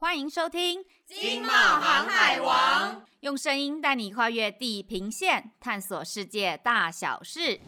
[0.00, 7.58] 欢迎收听《经贸航海王》，用声音带你跨越地平线，探索世界大小事。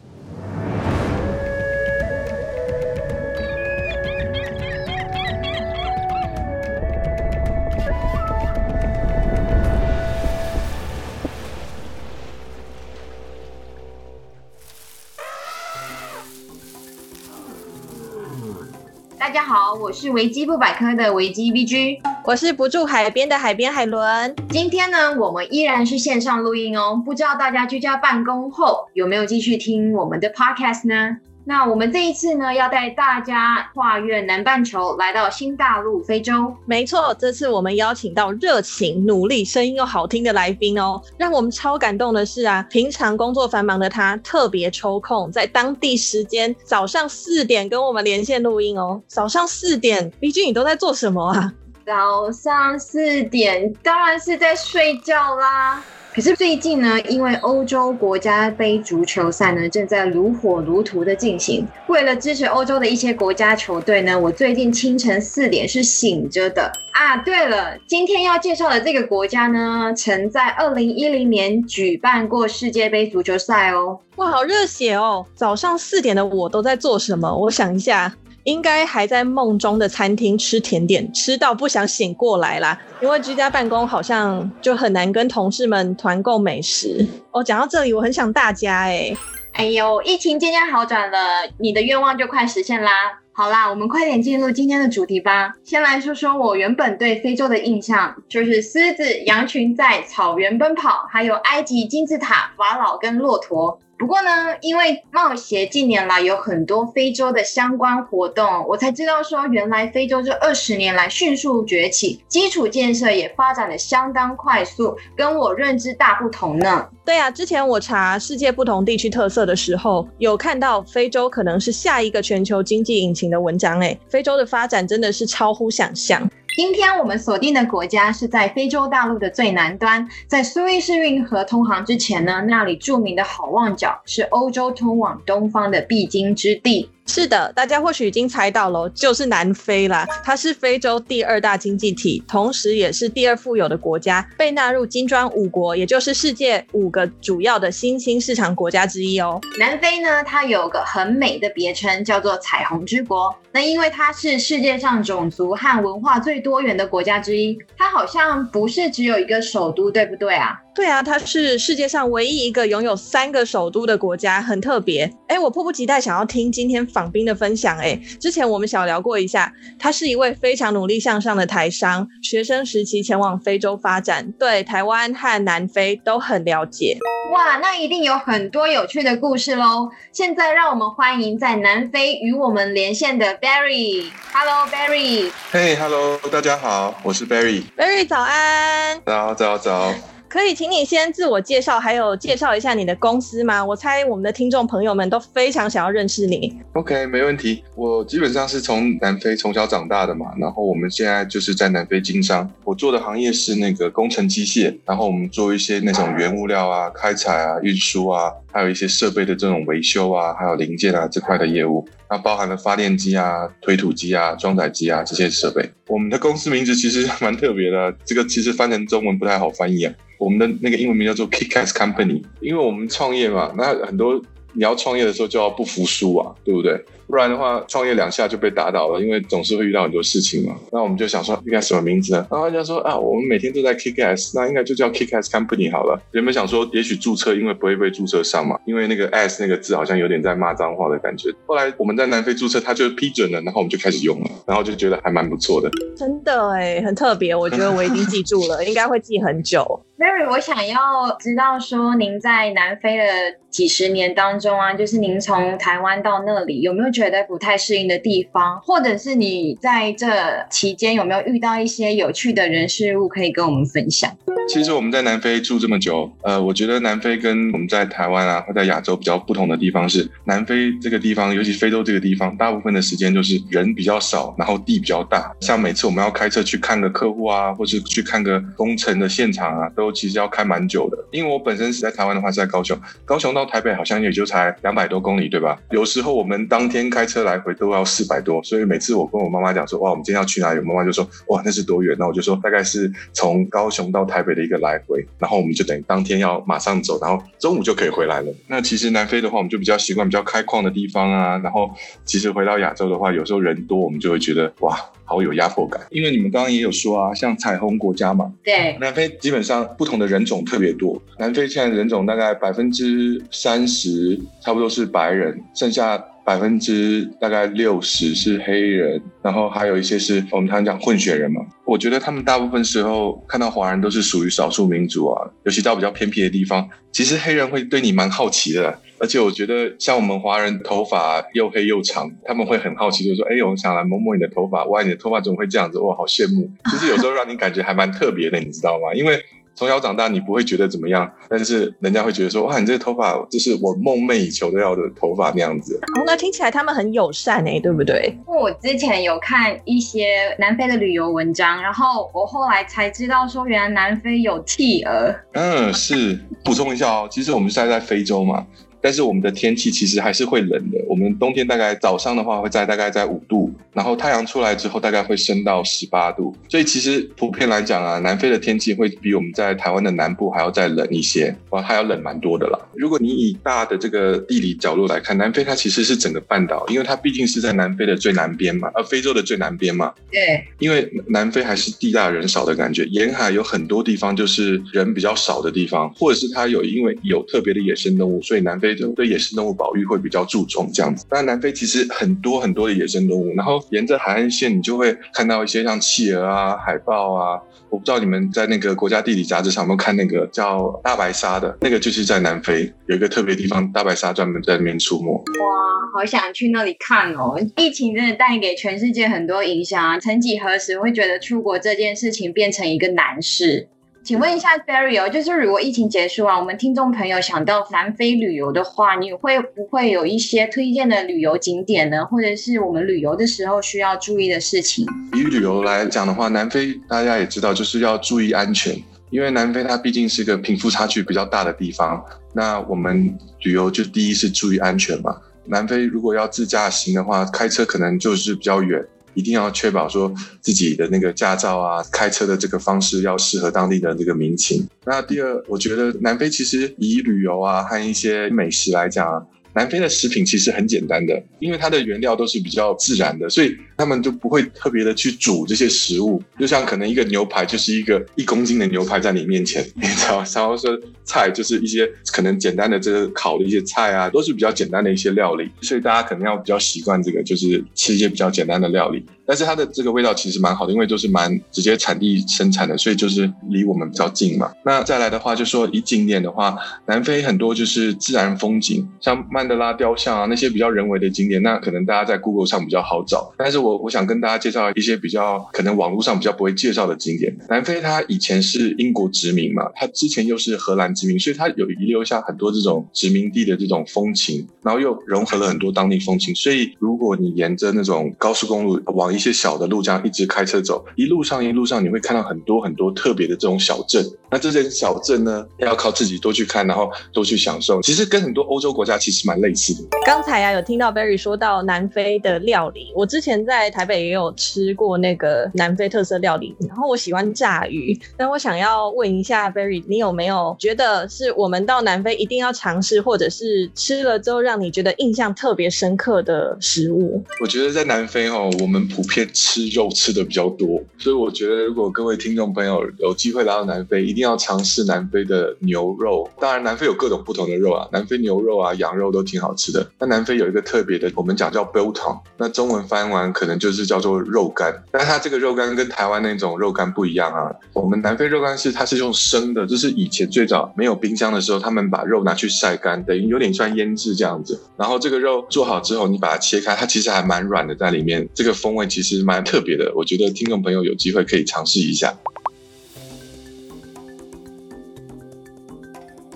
[19.31, 24.35] 大家好，我是维基不百科的维基 VG，我是不住海边的海边海伦。
[24.49, 31.15] 今天呢，我们依然是线上录音哦，不知道大家居家办公后有没有继续听我们的 Podcast 呢？
[31.43, 36.55] 那我们这一次呢，要带大家跨越南半球，来到新大陆非洲。
[36.65, 41.01] 没错，这次我们邀请到热情、努力、声音又好听的来宾哦。
[41.17, 49.01] 让我们超感动的是啊，平常工作繁忙的他，特别抽空在当地时间早上四点跟我们连线录音哦。
[49.07, 51.53] 早上四点，VG 你都在做什么啊？
[51.83, 55.83] 早上四点，当然是在睡觉啦。
[56.13, 67.15] 可是最近呢，因为欧洲国家杯足球赛呢正在如火如荼的进行，为了支持欧洲的一些国家球队呢，我最近清晨四点是醒着的啊。
[67.15, 73.97] 对了，今天要介绍的这个国家呢，曾在二零一零年举办过世界杯足球赛哦。
[74.17, 75.25] 哇，好热血哦！
[75.33, 77.33] 早上四点的我都在做什么？
[77.33, 78.13] 我想一下。
[78.43, 82.79] 应该还在梦中的餐厅吃甜点，吃到不想醒过来啦。
[83.01, 87.43] 因为居家办公好像就很难跟同事们团购美食哦。
[87.43, 89.15] 讲到这里，我很想大家哎，
[89.53, 91.17] 哎呦，疫情渐渐好转了，
[91.57, 92.91] 你的愿望就快实现啦。
[93.33, 95.53] 好啦，我们快点进入今天的主题吧。
[95.63, 103.79] 先来说说我原本对非洲的印象，就是狮子、羊群在草原奔跑，还有埃及金字塔、法老跟骆驼。
[104.01, 116.89] 不过呢，因为贸协近年来有很多非洲的相关活动，我才知道说，原来非洲这二十年来迅速崛起，基础建设也发展的相当快速，跟我认知大不同呢。
[117.05, 126.27] 对啊，之前我查世界不同地区特色的时候，有看到非洲可能是下一个全球经济引擎的文章，诶，非洲的发展真的是超乎想象。
[126.57, 136.89] 今天我们锁定的国家是在非洲大陆的最南端，在苏伊士运河通航之前呢，那里著名的好望角是欧洲通往东方的必经之地。
[137.07, 140.07] 是的，大家或许已经猜到了，就是南非啦。
[140.23, 149.41] 它是非洲第二大经济体，同时也是第二富有的国家，被纳入金砖五国，也就是世界五个主要的新兴市场国家之一哦。
[149.59, 153.35] 南非呢，它有个很美的别称，叫做彩虹之国。
[153.51, 160.57] 那因为它是世界上种族和文化最多元的国家之一，它好像不是只有一个首都，对不对啊？
[160.73, 165.11] 对啊，它是世界上唯一一个拥有三个首都的国家，很特别。
[165.27, 167.77] 哎，我迫不及待想要听今天访宾的分享。
[167.77, 176.97] 哎，之前我们小聊过一下，他是一位非常努力向上的台商，学生时期前往非洲发展，对台湾和南非都很了解。
[177.33, 179.89] 哇，那一定有很多有趣的故事喽！
[180.13, 184.09] 现在让我们欢迎在南非与我们连线的 Barry。
[184.33, 185.31] Hello，Barry。
[185.51, 187.63] 嘿，Hello，大家好，我是 Barry。
[187.77, 189.01] Barry，早安。
[189.05, 189.93] 早早早。
[190.31, 193.65] 可以，请你先自我介绍，还有介绍一下你的公司吗？
[193.65, 196.57] 我猜我们的听众朋友们都非常想要认识你。
[196.71, 197.61] OK，没问题。
[197.75, 202.49] 我基本上是从南非从小长大的嘛，然后我们现在就是在南非经商。
[202.63, 211.87] 我做的行业是那个工程机械，然后我们做一些那种原物料啊、开采啊、运输啊，还有一些设备的这种维修啊，还有零件啊这块的业务。
[212.09, 215.69] 那包含了发电机啊、推土机啊、装载机啊这些设备。
[215.87, 219.93] 我们的公司名字其实蛮特别的，这个其实翻成中文不太好翻译啊。
[220.19, 224.21] 我们的那个英文名叫做 Kickass Company，因为我们创业嘛，那很多
[224.53, 226.83] 你要创业的时候就要不服输啊，对不对？
[227.07, 230.55] 不然的话，创业两下就被打倒了，因为总是会遇到很多事情嘛。
[230.71, 232.25] 那我们就想说，应该什么名字呢？
[232.31, 236.01] 然后人家说啊，我们每天都在 kick ass，那应该就叫 kick ass company 好了。
[236.13, 241.29] 原本想说，也许注册，因为不会被注册上嘛，因为那个 ass 那个字好像有点在骂脏话的感觉。
[241.45, 245.69] 后来我们在南非注册，他就批准了，然后我们就开始用了，然后就觉得还蛮不错的。
[245.97, 249.81] 真的哎，很特别，我觉得我已经记住了， 应该会记很久。
[250.01, 253.03] Mary，我想要知道说，您在南非的
[253.51, 264.09] 几十年当中啊，就是您从台湾到那里，有没有觉得不太适应的地方，或者是你在这期间有没有遇到一些有趣的人事物可以跟我们分享？
[264.53, 275.33] 其实我们在南非住这么久，呃，我觉得南非跟我们在台湾啊或在亚洲比较不同的地方是，南非这个地方，尤其非洲这个地方，大部分的时间就是人比较少，然后地比较大。
[275.39, 280.97] 像每次我们要开车去看个客户啊，或是去看个工程的现场啊，都其实要开蛮久的。
[281.11, 285.57] 因为我本身是在台湾的话是在高雄，高雄到台北好像也就才两百多公里，对吧？
[285.69, 290.59] 有时候我们当天开车来回都要四百多，所以每次我跟我妈妈讲说，哇，我们今天要去哪里？
[290.59, 291.95] 我妈妈就说，哇，那是多远？
[291.97, 298.33] 那我就说大概是从高雄到台北的一个来回，然后我们就等于当天要马上走，然后中午就可以回来了。
[298.47, 301.69] 那其实南非的话，我们就比较习惯比较开旷的地方啊，然后
[302.05, 304.77] 其实回到亚洲的话，有时候人多，我们就会觉得哇。
[305.03, 311.01] 好有压迫感，因为你们刚刚也有说啊，像彩虹国家嘛，对，南非基本上不同的人种特别多。
[311.19, 321.41] 南非现在人种大概百分之三十，差不多是白人，剩下百分之大概六十是黑人，然后还有一些是我们常常讲混血人嘛。
[321.65, 328.79] 我觉得他们大部分时候看到华人都是属于少数民族啊，尤其到比较偏僻的地方，其实黑人会对你蛮好奇的。
[328.99, 335.79] 而且我觉得，像我们华人头发又黑又长，他们会很好奇，就说：“哎，我想来摸摸你的头发，哇，你的头发怎么会这样子？
[335.79, 338.93] 哇，好羡慕！”其实有时候让你感觉还蛮特别的，你知道吗？
[338.93, 339.19] 因为
[339.53, 348.17] 从小长大，你不会觉得怎么样，但是人家会觉得说：“哇，你这个头发就是我梦寐以求的要的头发那样子。”哦，那听起来他们很友善哎，对不对？
[348.25, 355.13] 我之前有看一些南非的旅游文章，然后我后来才知道说，原来南非有企鹅。
[355.33, 356.17] 嗯，是。
[356.43, 358.45] 补充一下哦，其实我们现在在非洲嘛。
[358.81, 360.77] 但是我们的天气其实还是会冷的。
[360.87, 366.35] 我们冬天大概早上的话会在大概在五度，然后太阳出来之后大概会升到十八度。
[366.49, 372.59] 所以其实普遍来讲啊，南非的天气会比我们在台湾的南部还要再冷一些，哇，还要冷蛮多的啦。
[372.73, 379.93] 如果你以大的这个地理角度来看，南非它其实是整个半岛，因为它毕竟是在南非的最南边嘛，呃，非洲的最南边嘛。
[380.11, 380.43] 对。
[380.57, 388.70] 因为南非还是地大人少的感觉，沿海有很多地方就是人比较少的地方，或者是它有因为有特别的野生动物，所以南非。
[388.95, 397.41] 对野生动物保育会比较注重这样子，但南非其实很多很多的野生动物，然后沿着海岸线你就会看到一些像企鹅啊、海豹啊。
[397.69, 405.09] 我不知道你们在那个国家地理杂志上有没有看那个叫大白鲨的，那个就是在南非有一个特别地方，大白鲨专门在那边出没。
[405.09, 407.39] 哇，好想去那里看哦！
[407.55, 413.69] 疫情真的带给全世界很多影响啊，曾几何时会觉得出国这件事情变成一个难事。
[414.03, 422.03] 请问一下 Barry 哦，就是如果疫情结束啊，我们听众朋友想到南非旅游的话，你会不会有一些推荐的旅游景点呢？
[422.05, 424.87] 或者是我们旅游的时候需要注意的事情？
[425.13, 428.75] 以旅游来讲的话，南非大家也知道，就是要注意安全，
[429.11, 432.03] 因为南非它毕竟是一个贫富差距比较大的地方。
[432.33, 435.15] 那我们旅游就第一是注意安全嘛。
[435.45, 438.83] 南非如果要自驾行的话，开车可能就是比较远。
[439.13, 444.67] 一定要确保说自己的那个驾照啊，开车的这个方式要适合当地的这个民情。
[444.85, 449.27] 那第二，我觉得南非其实以旅游啊和一些美食来讲。
[449.53, 456.21] 南非的食品其实很简单的，因为它的原料都是比较自然的，所以他们就不会特别的去煮这些食物。
[456.37, 460.23] 就像可能一个牛排就是一个一公斤的牛排在你面前， 你知道？
[460.35, 469.03] 然后说菜就是一些可能简单的这个烤的一些菜啊，都是比较简单的一些料理，所以大家可能要比较习惯这个，就是吃一些比较简单的料理。
[469.23, 474.51] 但是它的这个味道其实蛮好的，因为都是蛮直接产地生产的，所以就是离我们比较近嘛。
[474.65, 483.33] 那再来的话，就说以景点的话，南非很多就是自然风景，像曼德拉雕像啊那些比较人为的景点，那可能大家在 Google 上比较好找。
[483.37, 487.35] 但是我我想跟大家介绍一些比较可能网络上比较不会介绍的景点。
[487.49, 496.33] 南非它以前是英国殖民嘛，它之前又是荷兰殖民，所以它有遗留下很多这种殖民地的这种风情，然后又融合了很多当地风情。
[496.35, 504.03] 所以如果你沿着那种高速公路往一些小的路这样一直开车走，一路上一路上你会看到很多很多特别的这种小镇。
[504.31, 507.81] 那这些小镇呢，要靠自己多去看，然后多去享受。
[507.81, 509.89] 其实跟很多欧洲国家其实蛮类似的。
[510.05, 517.95] 刚才啊，有听到 Barry 说到南非的料理，我之前在在台北也有吃过那个南非特色料理，然后我喜欢炸鱼。
[518.17, 527.23] 但我想要问一下 Berry，你有没有觉得是我们到南非一定要尝试，或者是吃了之后让你觉得印象特别深刻的食物？
[527.39, 536.27] 我觉得在南非哦，我们普遍吃肉吃的比较多，所以我觉得如果各位听众朋友有机会来到南非，一定要尝试南非的牛肉。
[536.39, 539.87] 当然，南非有各种不同的肉啊，南非牛肉啊、羊肉都挺好吃的。
[539.99, 544.71] 那南非有一个特别的，我们讲叫 biltong，那中文翻译完可能就是叫做肉干。
[544.91, 547.51] 但它这个肉干跟台湾那种肉干不一样啊。
[547.73, 554.57] 我们南非肉干是它是用生的，就是以前最早没有冰箱的时候，他们把肉拿去晒干，等于有点像腌制这样子。
[554.77, 559.41] 然后这个肉做好之后，你把它切开，它其实还蛮软的在里面，这个风味其实蛮。
[559.43, 562.13] 特别的，我觉得听众朋友有机会可以尝试一下。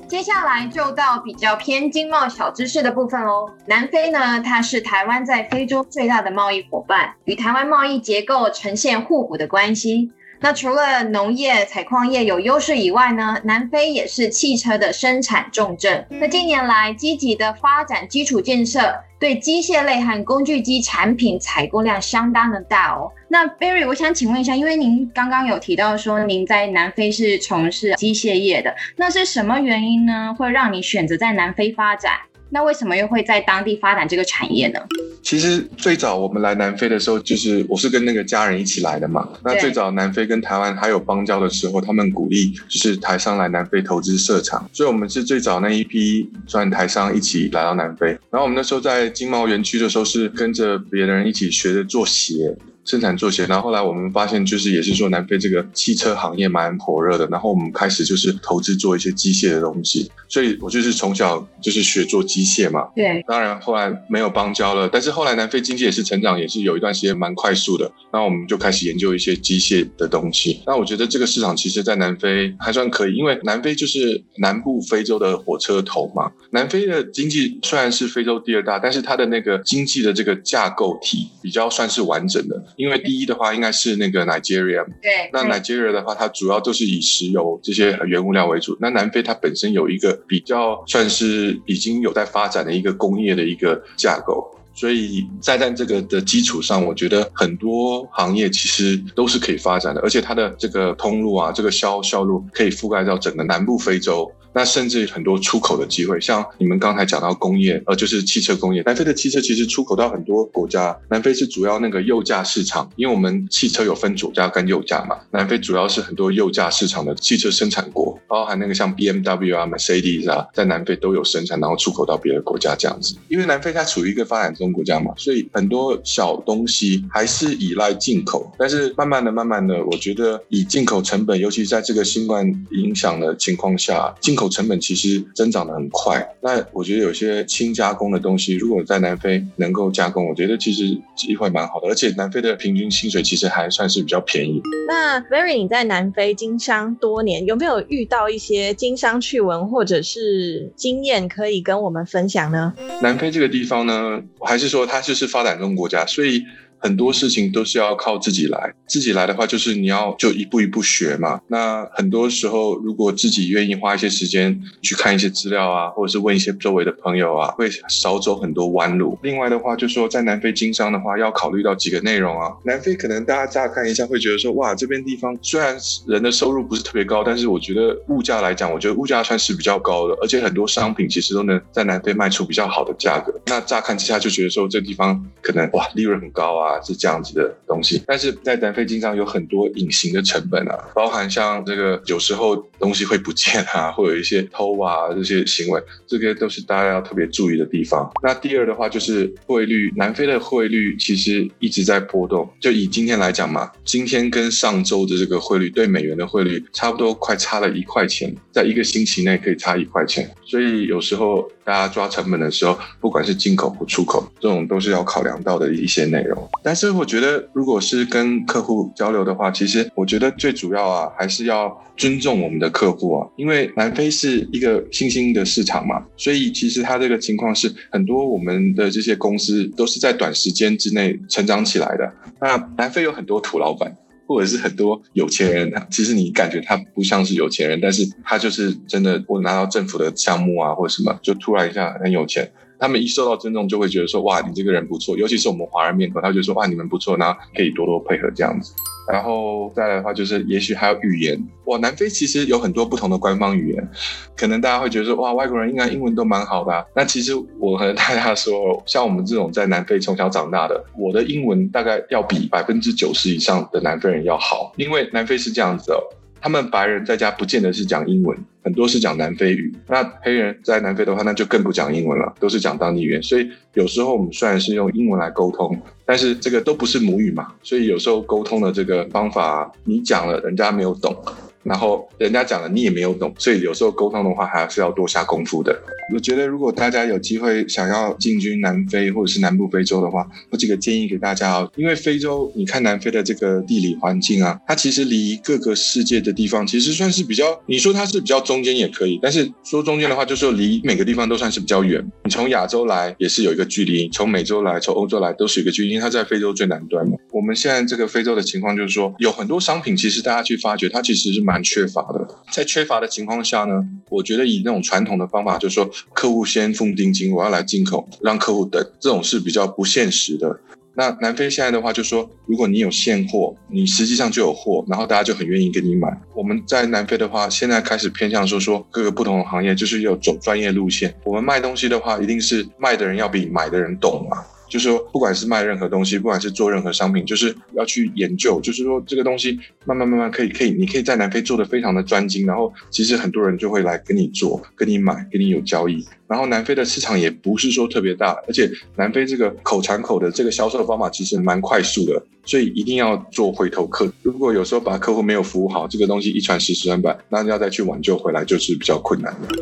[0.08, 3.52] 接下来就到比较偏经贸小知识的部分哦。
[3.66, 10.12] 南非呢，它是台湾在非洲最大的贸易伙伴，与台湾贸易结构呈现互补的关系。
[10.40, 16.06] 那除了农业、采矿业有优势以外呢，南非也是汽车的生产重镇。
[16.10, 23.12] 那近年来积极的发展基础建设，对机械类和工具机产品采购量相当的大哦。
[23.27, 32.13] 那 Barry，我想请问一下，因为您刚刚有提到说您在南非是从事机械业的，那是什么原因呢，会让你选择在南非发展？
[32.56, 34.80] 那为什么又会在当地发展这个产业呢？
[35.22, 39.28] 其实最早我们来南非的时候，就是我是跟那个家人一起来的嘛。
[39.44, 48.08] 那最早南非跟台湾还有邦交的时候，他们鼓励就是台商来南非投资设厂，所以我们是最早那一批算台商一起来到南非。
[48.08, 52.56] 然后我们那时候在经贸园区的时候，是跟着别人一起学着做鞋。
[52.86, 62.88] 生产做鞋，然后后来我们发现，就是也是说南非这个汽车行业蛮火热的，然后我们开始就是投资做一些机械的东西，所以我就是从小就是学做机械嘛。
[62.96, 70.62] 对，当然后来没有邦交了，但是后来南非经济也是成长，也是有一段时间蛮快速的，然后我们就开始研究一些机械的东西。
[70.68, 76.32] 那我觉得这个市场其实在南非还算可以，因为南非就是南部非洲的火车头嘛。
[76.51, 82.63] 南非的经济虽然是非洲第二大，但是它的那个经济的这个架构体比较算是完整的。
[82.75, 88.77] 因为第一的话应该是那个 Nigeria，对，那 Nigeria 的话，它主要都是以石油这些原物料为主。
[88.79, 104.32] 那南非它本身有一个比较算是已经有在发展的一个工业的一个架构，所以在在这个的基础上，我觉得很多行业其实都是可以发展的，而且它的这个通路啊，这个销销路可以覆盖到整个南部非洲。
[104.56, 108.82] 那甚至很多出口的机会，像你们刚才讲到工业，呃，就是汽车工业。
[108.84, 110.98] 南非的汽车其实出口到很多国家。
[111.10, 115.18] 南非是主要那个右驾市场，因为我们汽车有分左驾跟右驾嘛。
[115.32, 123.15] 南非主要是很多右驾市场的汽车生产国，包含那个像 BMW 啊、Mercedes 啊，在南非都有生产，然后出口到别的国家这样子。
[123.30, 128.51] 因为南非它处于一个发展中国家嘛，所以很多小东西还是依赖进口。
[128.60, 140.84] 但是慢慢的、慢慢的，我觉得以进口成本，尤其在这个新冠影响的情况下，进口成本其实增长的很快，那我觉得有些轻加工的东西，如果在南非能够加工，我觉得其实
[141.15, 144.62] 机会蛮好的，而且南非的平均薪水其实还算是比较便宜。
[144.89, 152.74] 那 Very，你在南非经商多年，有没有遇到一些经商趣闻或者是经验可以跟我们分享呢？
[153.01, 156.46] 南非这个地方呢，还是说它就是发展中国家，所以。
[156.79, 161.39] 很多事情都是要靠自己来，自己来的话，就是你要就一步一步学嘛。
[161.48, 169.17] 那很多时候，如果自己愿意花一些时间去看一些资料啊，或者是问一些周围的朋友啊，会少走很多弯路。
[169.24, 172.51] 另外的话，就说在南非经商的话，要考虑到几个内容啊。
[172.63, 175.75] 南非可能大家乍看一下会觉得说，哇，这边地方虽然
[176.08, 183.34] 人的收入不是特别高，但是我觉得物价来讲，我觉得物价算是比较高的，而且很多商品其实都能在南非卖出比较好的价格。
[183.48, 186.64] 那乍看之下就觉得说，这地方可能哇，利润很高啊。
[186.65, 198.12] 啊，是这样子的东西，但是在南非经常有很多隐形的成本啊，包含像这个有时候东西会不见啊，会有一些偷啊这些行为，这个都是大家要特别注意的地方。
[198.24, 202.50] 那第二的话就是汇率，南非的汇率其实一直在波动。
[202.60, 216.50] 就以今天来讲嘛，今天跟上周的这个汇率对美元的汇率差不多快差了一块钱，在一个星期内可以差一块钱，所以有时候大家抓成本的时候，不管是进口或出口，这种都是要考量到的一些内容。
[216.65, 232.12] 但是我觉得，如果是跟客户交流的话，其实我觉得最主要啊，还是要尊重我们的客户啊，因为南非是一个新兴的市场嘛，所以其实它这个情况是很多我们的这些公司都是在短时间之内成长起来的。
[232.41, 233.95] 那南非有很多土老板，
[234.25, 242.51] 或者是很多有钱人，其实你感觉他不像是有钱人，但是他就是真的，我拿到政府的项目啊，或者什么，就突然一下很有钱。
[242.79, 245.17] 他们一受到尊重，就会觉得说，哇，你这个人不错。
[245.17, 248.74] 尤其是我们华人面孔，他就说，哇，你们不错，然后可以多多配合这样子。
[249.12, 251.39] 然后再来的话，就是也许还有语言。
[251.65, 253.89] 哇，南非其实有很多不同的官方语言，
[254.36, 256.86] 可能大家会觉得说，哇，外国人应该英文都蛮好的。
[256.96, 266.00] 那其实我和大家说，像我们这种在南非从小长大的，我的英文大概要比百分之九十以上的南非人要好，因为南非是这样子哦。
[266.46, 269.74] 他们白人在家不见得是讲英文，很多是讲南非语。
[269.88, 273.24] 那黑人在南非的话，那就更不讲英文了，都是讲当地语言。
[273.24, 275.75] 所以有时候我们虽然是用英文来沟通，
[276.06, 281.18] 但是这个都不是母语嘛，所以有时候沟通的这个方法，你讲了人家没有懂，
[281.65, 285.75] 然后人家讲了你也没有懂，所以有时候沟通的话还是要多下功夫的。
[286.13, 291.72] 我觉得如果大家有机会想要进军南非或者是南部非洲的话，我几个建议给大家哦。
[291.75, 302.05] 因为非洲，你看南非的这个地理环境啊，它其实离各个世界的地方其实算是比较，你说它是比较中间也可以，但是说中间的话，就是说离每个地方都算是比较远。
[302.24, 307.17] 你从亚洲来也是有一个距离，从美洲来、从欧洲来都是一个距离，因为它在非洲最南端嘛。
[307.31, 312.28] 我们现在这个非洲的情况就是说，有很多商品其实大家去发觉，它其实是蛮蛮缺乏的。
[312.52, 320.60] 在缺乏的情况下呢，我觉得以那种传统的方法，就是说客户先付定金，我要来进口，让客户等，这种是比较不现实的。
[320.98, 326.10] 那南非现在的话，就说如果你有现货，你实际上就有货，然后大家就很愿意跟你买。
[326.34, 331.16] 我们在南非的话，现在开始偏向说说各个不同的行业，就是要走专业路线。
[331.24, 334.44] 我们卖东西的话，一定是卖的人要比买的人懂嘛。
[334.75, 338.60] 就是说，不管是卖任何东西，不管是做任何商品，就是要去研究。
[338.60, 346.05] 就是说，这个东西慢慢慢慢可以可以，你可以在南非做得非常的专精，然后其实很多人就会来跟你做，跟你买，跟你有交易。
[346.27, 354.12] 然后南非的市场也不是说特别大，而且南非这个口传口的这个销售方法其实蛮快速的，所以一定要做回头客。
[354.24, 359.55] 如果有时候把客户没有服务好，这个东西一传十，十传百，那要再去挽救回来就是比较困难的。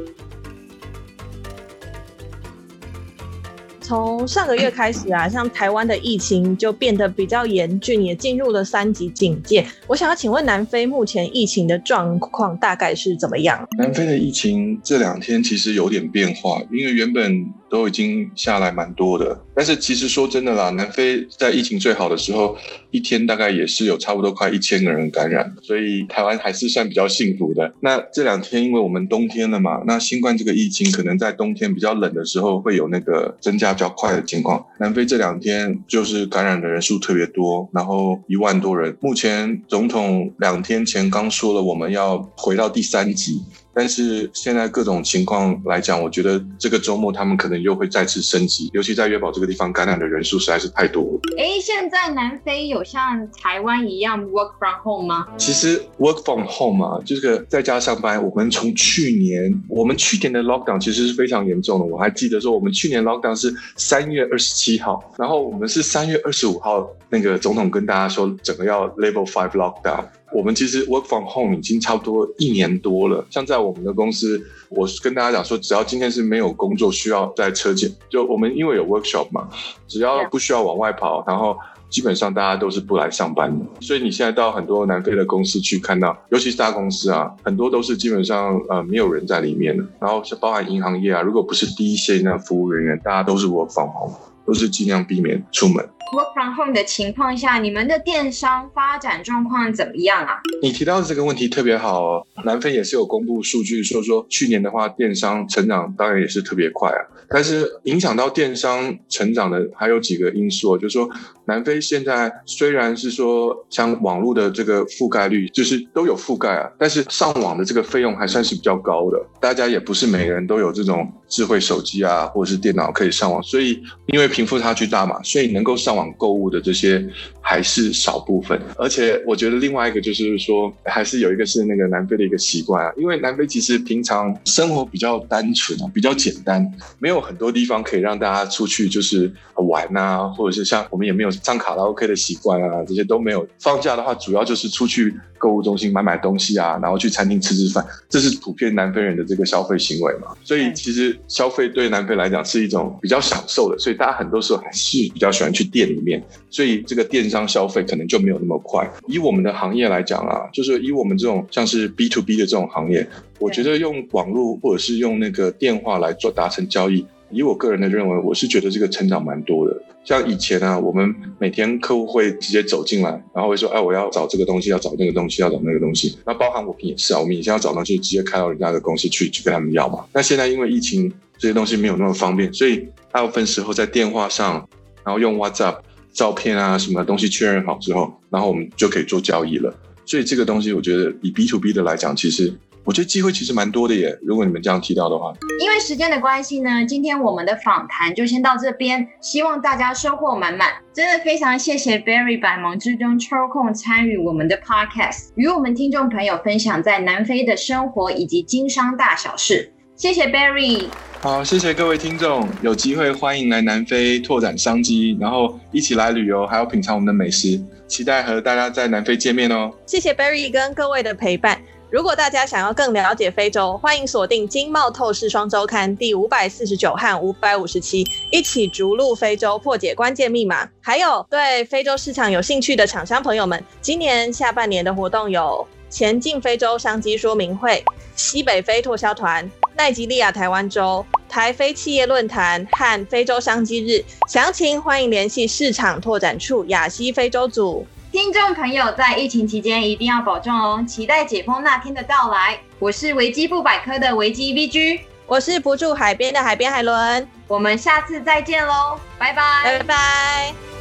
[3.84, 9.66] 从上个月开始啊， 像台湾的疫情就变得比较严峻，也进入了三级警戒。
[9.88, 13.68] 我想要请问南非目前疫情的状况大概是怎么样？
[13.78, 22.56] 南非的疫情这两天其实有点变化，因为原本都已经下来蛮多的，但是其实说真的啦，南非在疫情最好的时候，
[22.92, 27.74] 一天大概也是有差不多快一千个人感染，所以台湾还是算比较幸福的。
[27.82, 33.73] 那这两天因为我们冬天了嘛，那新冠这个疫情可能在冬天比较冷的时候会有那个增加。
[33.74, 38.96] 较快的情况，南非这两天就是感染的人数特别多，然后一万多人。
[39.00, 43.42] 目前总统两天前刚说了，我们要回到第三级。
[43.74, 51.20] 但是现在各种情况来讲，我觉得这个周末他们可能又会再次升级，尤其在约堡这个地方感染的人数实在是太多了。
[51.38, 55.28] 哎，现在南非有像台湾一样 work from home 吗？
[55.38, 61.86] 其实 work from home 啊，这个在家上班，我们从去年，我们去年的 lockdown 其实是非常严重的。
[61.86, 70.06] 我还记得说，我们去年 lockdown 是三月二十七号，然后我们是三月二十五号，那个总统跟大家说，整个要 level five lockdown。
[70.34, 73.26] 我们其实 work from home 已经差不多一年多了。
[73.30, 79.48] 像在我们的公司，我跟大家讲说，只要今天是没有工作需要在车间，就我们因为有 workshop 嘛，
[79.88, 81.56] 只要不需要往外跑，然后
[81.90, 83.66] 基本上大家都是不来上班的。
[83.80, 89.84] 所以你现在到很多南非的公司去看到，尤其是大公司啊，很多都是基本上呃没有人在里面的。
[90.00, 94.16] 然后是包含银行业啊，如果不是第一线的服务人员，大家都是 work from home，
[94.48, 95.88] 都是尽量避免出门。
[96.14, 100.40] Work from home 的情况下，你们的电商发展状况怎么样啊？
[100.62, 102.28] 你提到的这个问题特别好哦。
[102.46, 107.02] 南非也是有公布数据，说说去年的话，电商成长当然也是特别快啊。
[107.30, 111.10] 但是影响到电商成长的还有几个因素，就是说
[111.46, 119.20] 南非现在虽然是说像网络的这个覆盖率就是都有覆盖啊，但是上网的这个费用还算是比较高的。
[119.42, 126.04] 大家也不是每个人都有这种智慧手机啊，或者是电脑可以上网，所以因为贫富差距大嘛，所以能够上网。
[126.16, 127.04] 购物的这些
[127.42, 143.48] 还是少部分，而且我觉得另外一个就是说，还是有一个是那个南非的一个习惯啊，因为南非其实平常生活比较单纯，比较简单，没有很多地方可以让大家出去就是玩啊，或者是像我们也没有唱卡拉 OK 的习惯啊，这些都没有。
[143.60, 150.28] 放假的话，主要就是出去购物中心买买东西啊，然后去餐厅吃吃饭，这是普遍南非人的这个消费行为嘛。
[150.44, 158.88] 所以其实消费对南非来讲是一种比较享受的，所以大家很多时候还是比较喜欢去店里面，所以这个电商消费可能就没有那么快。
[159.08, 163.08] 以我们的行业来讲啊，就是以我们这种像是 B to B 的这种行业，
[163.40, 169.82] 我觉得用网络或者是用那个电话来做达成交易，以我个人的认为，我是觉得这个成长蛮多的。
[170.06, 180.06] 像以前啊，我们每天客户会直接走进来，然后会说：“哎，我要找这个东西，要找那个东西，要找那个东西。”那包含我们也是啊，我们以前要找东西，直接开到人家的公司去去跟他们要嘛。
[180.14, 184.68] 那现在因为疫情，这些东西没有那么方便，所以大部分时候在电话上，
[185.04, 185.78] 然后用 WhatsApp。
[186.14, 189.74] 照片啊，什么东西确认好之后，然后我们就可以做交易了。
[190.06, 192.54] 所以这个东西，我觉得以 B to B 的来讲，其实
[192.86, 194.18] 我觉得机会其实蛮多的耶。
[194.22, 199.08] 如果你们这样提到的话，因为时间的关系呢，今天我们的访谈就先到这边。
[199.22, 200.70] 希望大家收获满满。
[200.94, 209.72] 真的非常谢谢 Barry 百忙之中抽空参与我们的 Podcast，与我们听众朋友分享在南非的生活以及经商大小事。
[209.96, 210.88] 谢谢 Barry。
[211.22, 219.72] 好，谢谢各位听众，有机会欢迎来南非拓展商机，然后一起来旅游，还有品尝我们的美食，期待和大家在南非见面哦。
[219.86, 221.62] 谢谢 Barry 跟各位的陪伴。
[221.94, 230.68] 如果大家想要更了解非洲，欢迎锁定《经贸透视双周刊》第五百四十九和五百五十七，一起逐鹿非洲，破解关键密码。
[230.82, 244.04] 还有对非洲市场有兴趣的厂商朋友们，今年下半年的活动有前进非洲商机说明会、西北非拓销团、奈及利亚台湾州、台非企业论坛和非洲商机日。
[244.28, 247.86] 详情欢迎联系市场拓展处亚西非洲组。
[248.14, 250.86] 听众朋友，在疫情期间一定要保重哦！
[250.88, 252.60] 期待解封那天的到来。
[252.78, 257.28] 我是维基不百科的维基 VG，我是不住海边的海边海伦。
[257.48, 260.73] 我们下次再见喽，拜拜，拜拜。